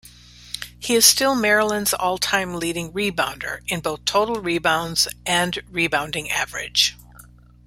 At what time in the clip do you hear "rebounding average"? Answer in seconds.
5.69-6.95